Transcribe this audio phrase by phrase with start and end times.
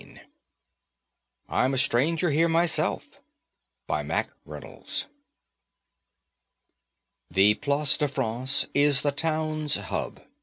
[0.01, 0.19] Oh,_
[1.47, 3.19] I'm A Stranger Here Myself
[3.85, 5.05] By MACK REYNOLDS
[7.29, 10.21] The Place de France is the town's hub.